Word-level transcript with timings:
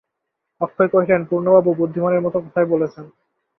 অক্ষয় 0.61 0.89
কহিলেন, 0.93 1.21
পূর্ণবাবু 1.25 1.69
বুদ্ধিমানের 1.79 2.21
মতো 2.21 2.37
কথাই 2.39 2.67
বলেছেন। 2.73 3.05